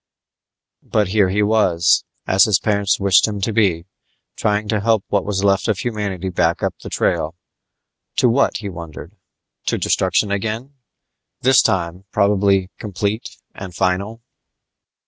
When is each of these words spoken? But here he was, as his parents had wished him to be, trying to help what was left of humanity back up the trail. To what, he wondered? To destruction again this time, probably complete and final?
But 0.81 1.09
here 1.09 1.29
he 1.29 1.43
was, 1.43 2.05
as 2.25 2.45
his 2.45 2.57
parents 2.59 2.95
had 2.97 3.03
wished 3.03 3.27
him 3.27 3.39
to 3.41 3.53
be, 3.53 3.85
trying 4.35 4.67
to 4.69 4.79
help 4.79 5.05
what 5.09 5.25
was 5.25 5.43
left 5.43 5.67
of 5.67 5.77
humanity 5.77 6.29
back 6.29 6.63
up 6.63 6.73
the 6.79 6.89
trail. 6.89 7.35
To 8.15 8.27
what, 8.27 8.57
he 8.57 8.67
wondered? 8.69 9.15
To 9.67 9.77
destruction 9.77 10.31
again 10.31 10.73
this 11.41 11.61
time, 11.61 12.05
probably 12.11 12.71
complete 12.79 13.29
and 13.53 13.75
final? 13.75 14.23